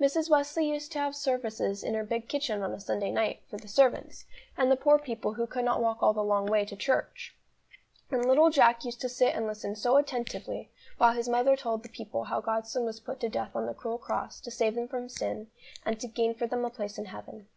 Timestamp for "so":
9.74-9.96